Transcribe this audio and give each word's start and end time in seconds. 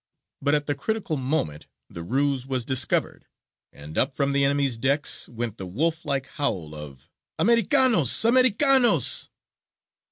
But 0.41 0.55
at 0.55 0.65
the 0.65 0.73
critical 0.73 1.15
moment 1.15 1.67
the 1.87 2.01
ruse 2.01 2.47
was 2.47 2.65
discovered, 2.65 3.27
and 3.71 3.99
up 3.99 4.15
from 4.15 4.31
the 4.31 4.43
enemies' 4.43 4.79
decks 4.79 5.29
went 5.29 5.59
the 5.59 5.67
wolf 5.67 6.05
like 6.05 6.25
howl 6.25 6.73
of 6.73 7.07
"Americanos! 7.37 8.25
Americanos!" 8.25 9.29